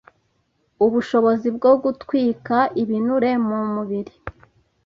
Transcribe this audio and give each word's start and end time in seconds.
ubushobozi 0.85 1.47
bwo 1.57 1.71
gutwika 1.83 2.57
ibinure 2.81 3.31
mu 3.47 3.59
mubiri 3.73 4.13